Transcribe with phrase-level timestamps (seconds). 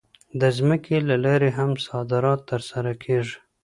[0.41, 3.35] د ځمکې له لارې هم صادرات ترسره کېږي.